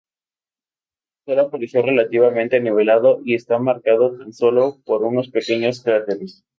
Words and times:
El 1.13 1.25
suelo 1.25 1.41
aparece 1.43 1.79
relativamente 1.79 2.59
nivelado 2.59 3.21
y 3.23 3.35
está 3.35 3.59
marcado 3.59 4.17
tan 4.17 4.33
solo 4.33 4.79
por 4.83 5.03
unos 5.03 5.29
pequeños 5.29 5.79
cráteres. 5.83 6.43